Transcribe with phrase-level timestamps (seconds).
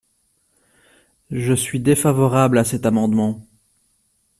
[1.29, 3.45] Je suis défavorable à cet amendement.